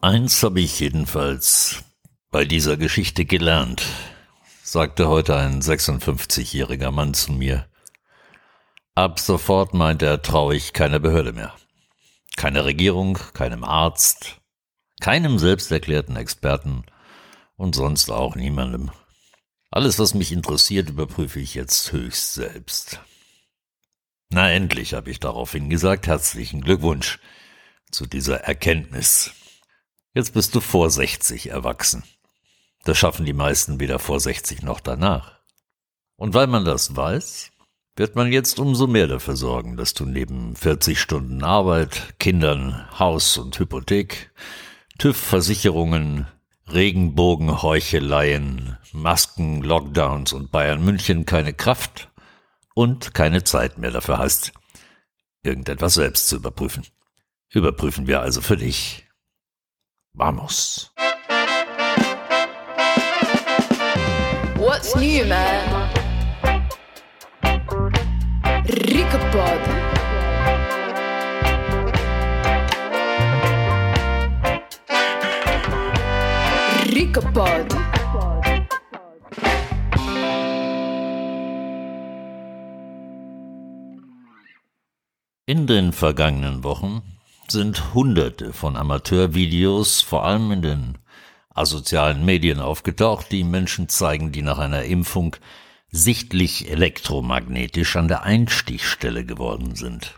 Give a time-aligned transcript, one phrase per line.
[0.00, 1.84] Eins habe ich jedenfalls
[2.30, 3.82] bei dieser Geschichte gelernt,
[4.62, 7.66] sagte heute ein 56-jähriger Mann zu mir.
[8.94, 11.54] Ab sofort meint er, traue ich keiner Behörde mehr.
[12.36, 14.40] Keine Regierung, keinem Arzt,
[15.00, 16.84] keinem selbsterklärten Experten
[17.62, 18.90] und sonst auch niemandem.
[19.70, 22.98] Alles, was mich interessiert, überprüfe ich jetzt höchst selbst.
[24.30, 27.20] Na endlich, habe ich daraufhin gesagt, herzlichen Glückwunsch
[27.92, 29.30] zu dieser Erkenntnis.
[30.12, 32.02] Jetzt bist du vor 60 erwachsen.
[32.82, 35.38] Das schaffen die meisten weder vor 60 noch danach.
[36.16, 37.52] Und weil man das weiß,
[37.94, 43.38] wird man jetzt umso mehr dafür sorgen, dass du neben 40 Stunden Arbeit, Kindern, Haus
[43.38, 44.32] und Hypothek,
[44.98, 46.26] TÜV-Versicherungen,
[46.68, 52.10] Regenbogenheucheleien, Masken, Lockdowns und Bayern München keine Kraft
[52.74, 54.52] und keine Zeit mehr dafür hast,
[55.42, 56.86] irgendetwas selbst zu überprüfen.
[57.50, 59.06] Überprüfen wir also für dich.
[60.14, 60.92] Vamos.
[64.56, 65.71] What's new, man?
[77.32, 77.74] Ricopod.
[85.46, 87.02] In den vergangenen Wochen
[87.48, 90.98] sind hunderte von Amateurvideos, vor allem in den
[91.54, 95.36] asozialen Medien aufgetaucht, die Menschen zeigen, die nach einer Impfung
[95.90, 100.14] sichtlich elektromagnetisch an der Einstichstelle geworden sind.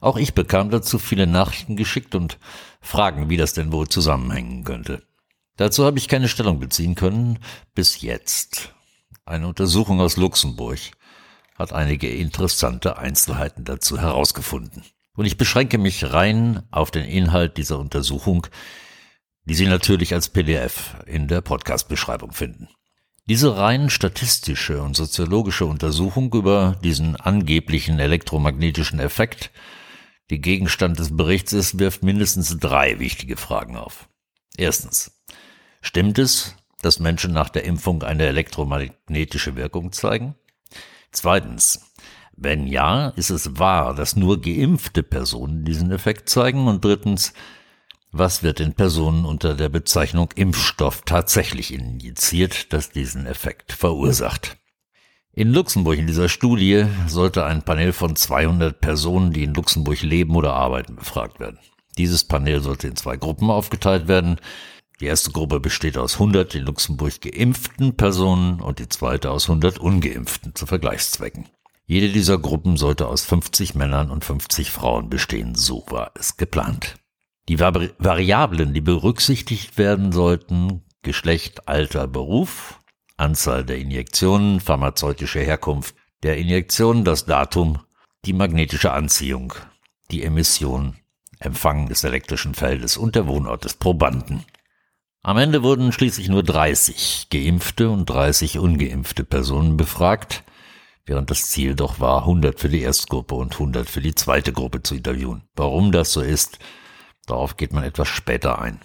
[0.00, 2.38] Auch ich bekam dazu viele Nachrichten geschickt und
[2.80, 5.02] Fragen, wie das denn wohl zusammenhängen könnte.
[5.60, 7.38] Dazu habe ich keine Stellung beziehen können,
[7.74, 8.72] bis jetzt.
[9.26, 10.78] Eine Untersuchung aus Luxemburg
[11.54, 14.84] hat einige interessante Einzelheiten dazu herausgefunden.
[15.16, 18.46] Und ich beschränke mich rein auf den Inhalt dieser Untersuchung,
[19.44, 22.70] die Sie natürlich als PDF in der Podcast-Beschreibung finden.
[23.26, 29.50] Diese rein statistische und soziologische Untersuchung über diesen angeblichen elektromagnetischen Effekt,
[30.30, 34.08] die Gegenstand des Berichts ist, wirft mindestens drei wichtige Fragen auf.
[34.56, 35.19] Erstens.
[35.80, 40.34] Stimmt es, dass Menschen nach der Impfung eine elektromagnetische Wirkung zeigen?
[41.12, 41.86] Zweitens.
[42.42, 46.68] Wenn ja, ist es wahr, dass nur geimpfte Personen diesen Effekt zeigen?
[46.68, 47.34] Und drittens,
[48.12, 54.56] was wird den Personen unter der Bezeichnung Impfstoff tatsächlich injiziert, das diesen Effekt verursacht?
[55.32, 60.34] In Luxemburg in dieser Studie sollte ein Panel von 200 Personen, die in Luxemburg leben
[60.34, 61.58] oder arbeiten, befragt werden.
[61.98, 64.40] Dieses Panel sollte in zwei Gruppen aufgeteilt werden.
[65.00, 69.78] Die erste Gruppe besteht aus 100 in Luxemburg geimpften Personen und die zweite aus 100
[69.78, 71.48] ungeimpften zu Vergleichszwecken.
[71.86, 76.96] Jede dieser Gruppen sollte aus 50 Männern und 50 Frauen bestehen, so war es geplant.
[77.48, 82.78] Die Vari Variablen, die berücksichtigt werden sollten, Geschlecht, Alter, Beruf,
[83.16, 87.78] Anzahl der Injektionen, pharmazeutische Herkunft der Injektion, das Datum,
[88.26, 89.54] die magnetische Anziehung,
[90.10, 90.96] die Emission,
[91.38, 94.44] Empfang des elektrischen Feldes und der Wohnort des Probanden.
[95.22, 100.44] Am Ende wurden schließlich nur 30 geimpfte und 30 ungeimpfte Personen befragt,
[101.04, 104.82] während das Ziel doch war, 100 für die Erstgruppe und 100 für die zweite Gruppe
[104.82, 105.42] zu interviewen.
[105.54, 106.58] Warum das so ist,
[107.26, 108.80] darauf geht man etwas später ein.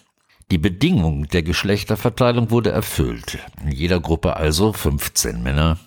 [0.51, 3.39] Die Bedingung der Geschlechterverteilung wurde erfüllt.
[3.63, 5.79] In jeder Gruppe also 15 Männer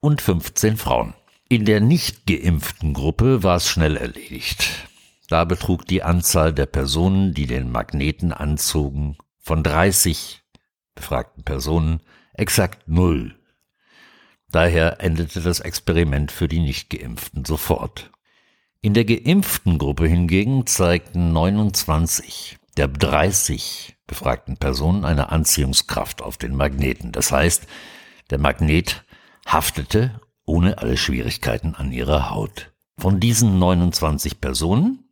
[0.00, 1.14] und 15 Frauen.
[1.48, 4.88] In der nicht geimpften Gruppe war es schnell erledigt.
[5.28, 10.42] Da betrug die Anzahl der Personen, die den Magneten anzogen, von 30
[10.96, 12.00] befragten Personen
[12.34, 13.36] exakt null.
[14.50, 18.10] Daher endete das Experiment für die Nichtgeimpften sofort.
[18.80, 26.56] In der geimpften Gruppe hingegen zeigten 29 der 30 befragten Personen eine Anziehungskraft auf den
[26.56, 27.12] Magneten.
[27.12, 27.68] Das heißt,
[28.30, 29.04] der Magnet
[29.46, 32.72] haftete ohne alle Schwierigkeiten an ihrer Haut.
[32.98, 35.05] Von diesen 29 Personen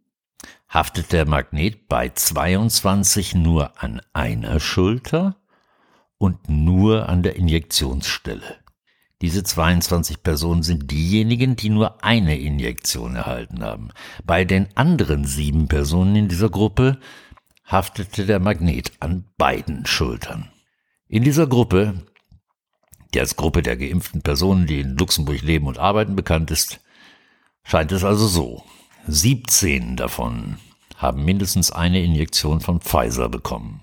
[0.74, 5.36] haftet der Magnet bei 22 nur an einer Schulter
[6.18, 8.56] und nur an der Injektionsstelle.
[9.22, 13.90] Diese 22 Personen sind diejenigen, die nur eine Injektion erhalten haben.
[14.24, 16.98] Bei den anderen sieben Personen in dieser Gruppe
[17.62, 20.50] haftete der Magnet an beiden Schultern.
[21.06, 22.02] In dieser Gruppe,
[23.14, 26.80] die als Gruppe der geimpften Personen, die in Luxemburg leben und arbeiten, bekannt ist,
[27.62, 28.64] scheint es also so.
[29.06, 30.56] 17 davon
[30.96, 33.82] haben mindestens eine Injektion von Pfizer bekommen.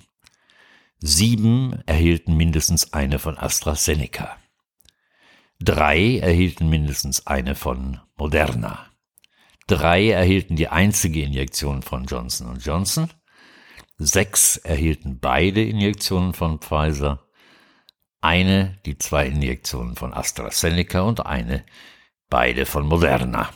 [1.00, 4.38] Sieben erhielten mindestens eine von AstraZeneca.
[5.60, 8.88] Drei erhielten mindestens eine von Moderna.
[9.68, 13.08] Drei erhielten die einzige Injektion von Johnson Johnson.
[14.00, 17.28] Sechs erhielten beide Injektionen von Pfizer.
[18.22, 21.64] Eine die zwei Injektionen von AstraZeneca und eine
[22.28, 23.52] beide von Moderna.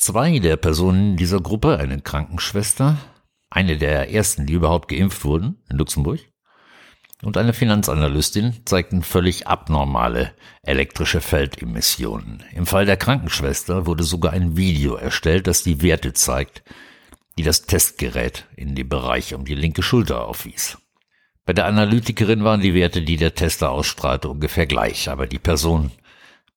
[0.00, 2.98] Zwei der Personen dieser Gruppe, eine Krankenschwester,
[3.50, 6.20] eine der ersten, die überhaupt geimpft wurden in Luxemburg,
[7.24, 12.44] und eine Finanzanalystin zeigten völlig abnormale elektrische Feldemissionen.
[12.54, 16.62] Im Fall der Krankenschwester wurde sogar ein Video erstellt, das die Werte zeigt,
[17.36, 20.78] die das Testgerät in dem Bereich um die linke Schulter aufwies.
[21.44, 25.90] Bei der Analytikerin waren die Werte, die der Tester ausstrahlte, ungefähr gleich, aber die Person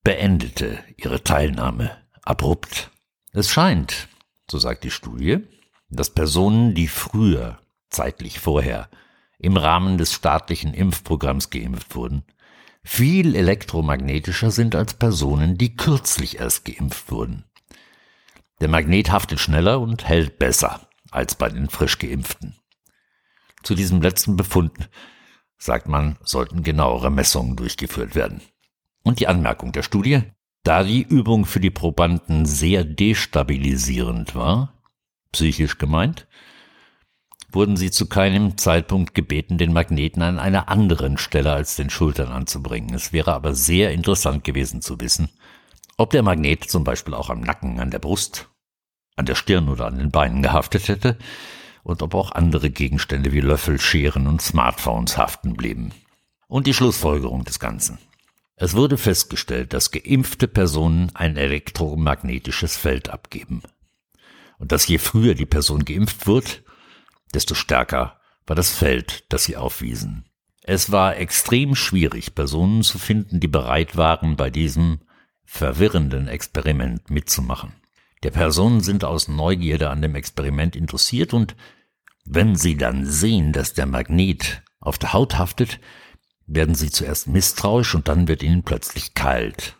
[0.03, 2.90] beendete ihre Teilnahme abrupt.
[3.33, 4.09] Es scheint,
[4.49, 5.39] so sagt die Studie,
[5.89, 8.89] dass Personen, die früher, zeitlich vorher,
[9.39, 12.23] im Rahmen des staatlichen Impfprogramms geimpft wurden,
[12.83, 17.45] viel elektromagnetischer sind als Personen, die kürzlich erst geimpft wurden.
[18.59, 22.55] Der Magnet haftet schneller und hält besser als bei den frisch geimpften.
[23.63, 24.89] Zu diesem letzten Befund,
[25.57, 28.41] sagt man, sollten genauere Messungen durchgeführt werden.
[29.03, 30.23] Und die Anmerkung der Studie,
[30.63, 34.81] da die Übung für die Probanden sehr destabilisierend war,
[35.31, 36.27] psychisch gemeint,
[37.51, 42.29] wurden sie zu keinem Zeitpunkt gebeten, den Magneten an einer anderen Stelle als den Schultern
[42.29, 42.93] anzubringen.
[42.93, 45.29] Es wäre aber sehr interessant gewesen zu wissen,
[45.97, 48.49] ob der Magnet zum Beispiel auch am Nacken, an der Brust,
[49.15, 51.17] an der Stirn oder an den Beinen gehaftet hätte
[51.83, 55.91] und ob auch andere Gegenstände wie Löffel, Scheren und Smartphones haften blieben.
[56.47, 57.97] Und die Schlussfolgerung des Ganzen.
[58.61, 63.63] Es wurde festgestellt, dass geimpfte Personen ein elektromagnetisches Feld abgeben.
[64.59, 66.61] Und dass je früher die Person geimpft wird,
[67.33, 70.25] desto stärker war das Feld, das sie aufwiesen.
[70.61, 74.99] Es war extrem schwierig, Personen zu finden, die bereit waren, bei diesem
[75.43, 77.73] verwirrenden Experiment mitzumachen.
[78.21, 81.55] Der Personen sind aus Neugierde an dem Experiment interessiert und
[82.25, 85.79] wenn sie dann sehen, dass der Magnet auf der Haut haftet,
[86.53, 89.77] werden sie zuerst misstrauisch und dann wird ihnen plötzlich kalt.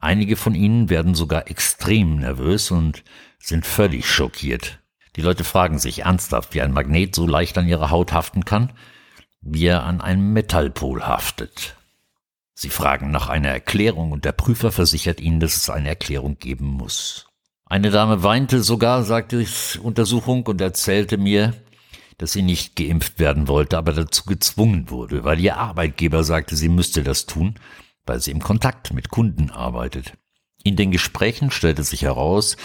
[0.00, 3.04] Einige von ihnen werden sogar extrem nervös und
[3.38, 4.80] sind völlig schockiert.
[5.16, 8.72] Die Leute fragen sich ernsthaft, wie ein Magnet so leicht an ihrer Haut haften kann,
[9.40, 11.76] wie er an einem Metallpol haftet.
[12.54, 16.66] Sie fragen nach einer Erklärung und der Prüfer versichert ihnen, dass es eine Erklärung geben
[16.66, 17.26] muss.
[17.66, 21.54] Eine Dame weinte sogar, sagte die Untersuchung, und erzählte mir,
[22.18, 26.68] dass sie nicht geimpft werden wollte, aber dazu gezwungen wurde, weil ihr Arbeitgeber sagte, sie
[26.68, 27.54] müsste das tun,
[28.04, 30.18] weil sie im Kontakt mit Kunden arbeitet.
[30.64, 32.56] In den Gesprächen stellte sich heraus,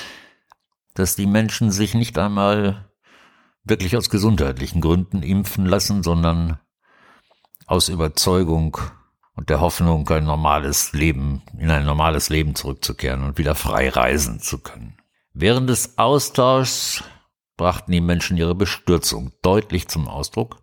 [0.96, 2.90] dass die Menschen sich nicht einmal
[3.64, 6.60] wirklich aus gesundheitlichen Gründen impfen lassen, sondern
[7.68, 8.78] aus Überzeugung
[9.36, 14.40] und der Hoffnung, ein normales Leben, in ein normales Leben zurückzukehren und wieder frei reisen
[14.40, 14.98] zu können.
[15.34, 17.04] Während des Austauschs
[17.58, 20.62] brachten die Menschen ihre Bestürzung deutlich zum Ausdruck,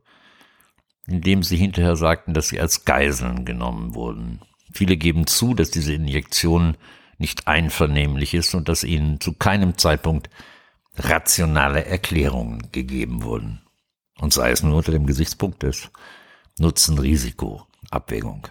[1.07, 4.41] indem sie hinterher sagten, dass sie als Geiseln genommen wurden.
[4.73, 6.77] Viele geben zu, dass diese Injektionen
[7.19, 10.31] nicht einvernehmlich ist und dass ihnen zu keinem Zeitpunkt
[10.97, 13.61] rationale Erklärungen gegeben wurden.
[14.19, 15.91] Und sei es nur unter dem Gesichtspunkt des
[16.59, 18.49] Nutzen-Risiko-Abwägung.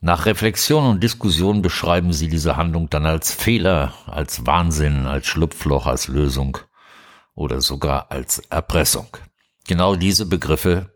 [0.00, 5.86] Nach Reflexion und Diskussion beschreiben sie diese Handlung dann als Fehler, als Wahnsinn, als Schlupfloch,
[5.86, 6.58] als Lösung
[7.40, 9.08] oder sogar als Erpressung.
[9.66, 10.92] Genau diese Begriffe,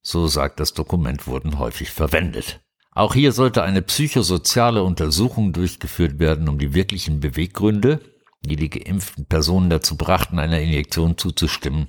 [0.00, 2.60] so sagt das Dokument, wurden häufig verwendet.
[2.92, 8.00] Auch hier sollte eine psychosoziale Untersuchung durchgeführt werden, um die wirklichen Beweggründe,
[8.40, 11.88] die die geimpften Personen dazu brachten, einer Injektion zuzustimmen,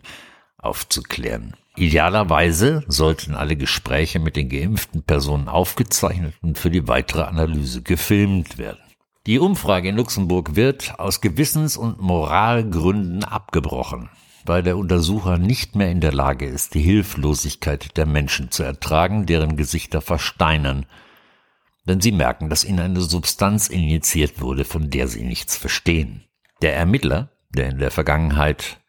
[0.57, 1.55] aufzuklären.
[1.77, 8.57] Idealerweise sollten alle Gespräche mit den geimpften Personen aufgezeichnet und für die weitere Analyse gefilmt
[8.57, 8.88] werden.
[9.29, 14.09] Die Umfrage in Luxemburg wird aus Gewissens- und Moralgründen abgebrochen
[14.49, 19.27] weil der Untersucher nicht mehr in der Lage ist, die Hilflosigkeit der Menschen zu ertragen,
[19.27, 20.87] deren Gesichter versteinern,
[21.85, 26.23] wenn sie merken, dass ihnen eine Substanz injiziert wurde, von der sie nichts verstehen.
[26.63, 28.81] Der Ermittler, der in der Vergangenheit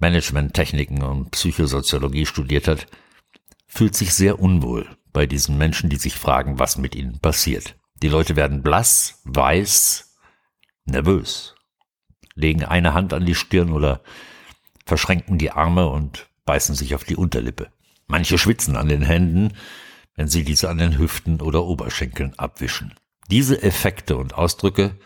[0.00, 2.88] Managementtechniken und Psychosoziologie studiert hat,
[3.68, 7.76] fühlt sich sehr unwohl bei diesen Menschen, die sich fragen, was mit ihnen passiert.
[8.02, 10.16] Die Leute werden blass, weiß,
[10.84, 11.54] nervös,
[12.34, 14.02] legen eine Hand an die Stirn oder
[14.84, 17.70] verschränken die Arme und beißen sich auf die Unterlippe.
[18.06, 19.54] Manche schwitzen an den Händen,
[20.14, 22.94] wenn sie diese an den Hüften oder Oberschenkeln abwischen.
[23.30, 24.96] Diese Effekte und Ausdrücke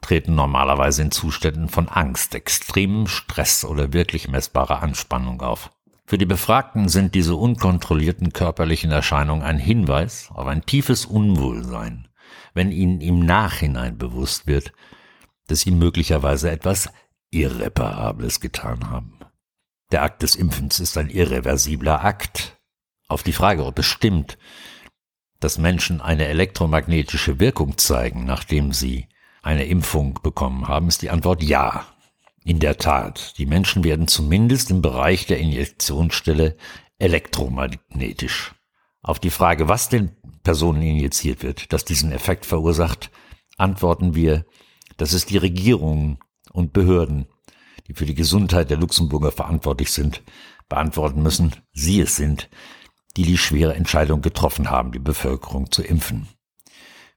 [0.00, 5.70] treten normalerweise in Zuständen von Angst, extremem Stress oder wirklich messbarer Anspannung auf.
[6.06, 12.08] Für die Befragten sind diese unkontrollierten körperlichen Erscheinungen ein Hinweis auf ein tiefes Unwohlsein,
[12.56, 14.72] wenn ihnen im Nachhinein bewusst wird,
[15.46, 16.90] dass sie möglicherweise etwas
[17.30, 19.18] Irreparables getan haben.
[19.92, 22.58] Der Akt des Impfens ist ein irreversibler Akt.
[23.08, 24.38] Auf die Frage, ob es stimmt,
[25.38, 29.06] dass Menschen eine elektromagnetische Wirkung zeigen, nachdem sie
[29.42, 31.86] eine Impfung bekommen haben, ist die Antwort ja.
[32.42, 36.56] In der Tat, die Menschen werden zumindest im Bereich der Injektionsstelle
[36.98, 38.54] elektromagnetisch.
[39.06, 40.10] Auf die Frage, was den
[40.42, 43.12] Personen injiziert wird, das diesen Effekt verursacht,
[43.56, 44.44] antworten wir,
[44.96, 46.18] dass es die Regierungen
[46.50, 47.28] und Behörden,
[47.86, 50.24] die für die Gesundheit der Luxemburger verantwortlich sind,
[50.68, 52.50] beantworten müssen, sie es sind,
[53.16, 56.26] die die schwere Entscheidung getroffen haben, die Bevölkerung zu impfen.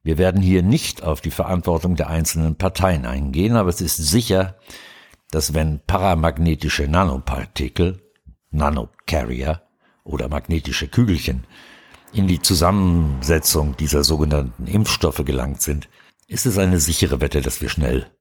[0.03, 4.59] Wir werden hier nicht auf die Verantwortung der einzelnen Parteien eingehen, aber es ist sicher,
[5.31, 7.99] dass wenn paramagnetische Nanopartikel,
[8.51, 9.63] Nanocarrier
[10.03, 11.47] oder magnetische Kügelchen
[12.13, 15.89] in die Zusammensetzung dieser sogenannten Impfstoffe gelangt sind,
[16.27, 18.11] ist es eine sichere Wette, dass wir schnell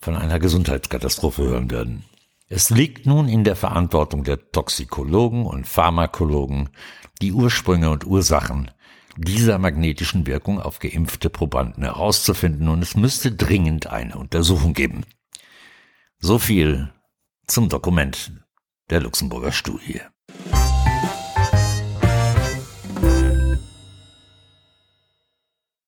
[0.00, 2.04] von einer Gesundheitskatastrophe hören werden.
[2.48, 6.68] Es liegt nun in der Verantwortung der Toxikologen und Pharmakologen,
[7.20, 8.70] die Ursprünge und Ursachen
[9.16, 15.04] dieser magnetischen Wirkung auf geimpfte Probanden herauszufinden und es müsste dringend eine Untersuchung geben.
[16.18, 16.92] So viel
[17.46, 18.32] zum Dokument
[18.90, 20.00] der Luxemburger Studie.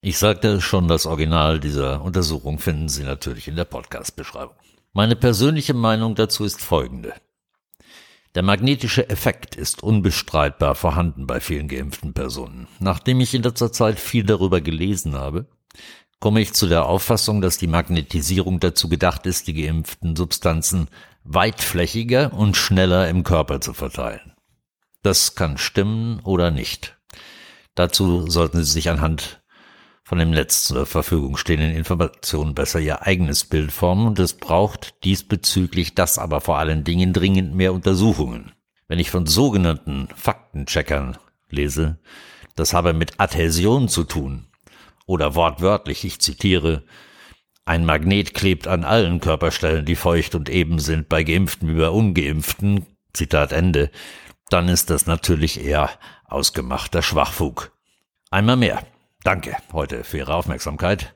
[0.06, 4.54] Ich sagte schon, das Original dieser Untersuchung finden Sie natürlich in der Podcast-Beschreibung.
[4.92, 7.14] Meine persönliche Meinung dazu ist folgende.
[8.34, 12.68] Der magnetische Effekt ist unbestreitbar vorhanden bei vielen geimpften Personen.
[12.80, 15.46] Nachdem ich in letzter Zeit viel darüber gelesen habe,
[16.20, 20.88] komme ich zu der Auffassung, dass die Magnetisierung dazu gedacht ist, die geimpften Substanzen
[21.22, 24.34] weitflächiger und schneller im Körper zu verteilen.
[25.02, 26.98] Das kann stimmen oder nicht.
[27.74, 29.40] Dazu sollten Sie sich anhand
[30.04, 35.02] von dem Netz zur Verfügung stehenden Informationen besser ihr eigenes Bild formen und es braucht
[35.02, 38.52] diesbezüglich das aber vor allen Dingen dringend mehr Untersuchungen.
[38.86, 41.16] Wenn ich von sogenannten Faktencheckern
[41.48, 41.98] lese,
[42.54, 44.46] das habe mit Adhäsion zu tun
[45.06, 46.84] oder wortwörtlich, ich zitiere,
[47.64, 51.88] ein Magnet klebt an allen Körperstellen, die feucht und eben sind, bei Geimpften wie bei
[51.88, 52.84] Ungeimpften,
[53.14, 53.90] Zitat Ende,
[54.50, 55.88] dann ist das natürlich eher
[56.26, 57.72] ausgemachter Schwachfug.
[58.30, 58.82] Einmal mehr.
[59.24, 61.14] Danke heute für Ihre Aufmerksamkeit.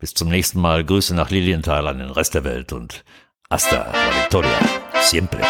[0.00, 0.84] Bis zum nächsten Mal.
[0.84, 3.04] Grüße nach Lilienthal an den Rest der Welt und
[3.48, 4.58] hasta la victoria.
[5.00, 5.40] Siempre.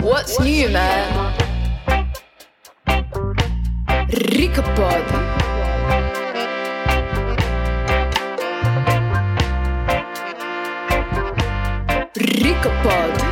[0.00, 1.32] What's new, man?
[4.08, 5.04] Ricapod.
[12.16, 13.29] Ricapod.